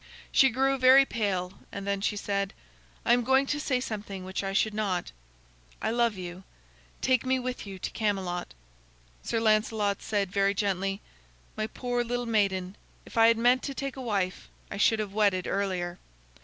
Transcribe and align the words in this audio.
She 0.31 0.49
grew 0.49 0.79
very 0.79 1.05
pale 1.05 1.59
and 1.71 1.85
then 1.85 2.01
she 2.01 2.15
said: 2.15 2.55
"I 3.05 3.13
am 3.13 3.23
going 3.23 3.45
to 3.45 3.59
say 3.59 3.79
something 3.79 4.25
which 4.25 4.43
I 4.43 4.51
should 4.51 4.73
not. 4.73 5.11
I 5.79 5.91
love 5.91 6.15
you. 6.17 6.43
Take 7.01 7.23
me 7.23 7.37
with 7.37 7.67
you 7.67 7.77
to 7.77 7.91
Camelot." 7.91 8.55
Sir 9.21 9.39
Lancelot 9.39 10.01
said 10.01 10.31
very 10.31 10.55
gently: 10.55 11.01
"My 11.55 11.67
poor 11.67 12.03
little 12.03 12.25
maiden, 12.25 12.77
if 13.05 13.15
I 13.15 13.27
had 13.27 13.37
meant 13.37 13.61
to 13.61 13.75
take 13.75 13.95
a 13.95 14.01
wife, 14.01 14.49
I 14.71 14.77
should 14.77 14.97
have 14.97 15.13
wedded 15.13 15.45
earlier. 15.45 15.99